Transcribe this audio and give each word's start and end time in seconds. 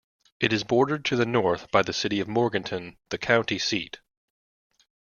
It 0.39 0.51
is 0.51 0.63
bordered 0.63 1.05
to 1.05 1.15
the 1.15 1.27
north 1.27 1.69
by 1.69 1.83
the 1.83 1.93
city 1.93 2.19
of 2.19 2.27
Morganton, 2.27 2.97
the 3.09 3.19
county 3.19 3.59
seat. 3.59 3.99